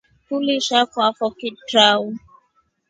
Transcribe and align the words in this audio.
Tuliisha 0.27 0.85
kwafo 0.85 1.31
kitrau. 1.37 2.13